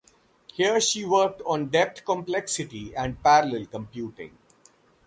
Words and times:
Here 0.55 0.81
she 0.81 1.05
worked 1.05 1.43
on 1.45 1.67
depth 1.67 2.05
complexity 2.05 2.95
and 2.95 3.21
parallel 3.21 3.67
computing. 3.67 4.35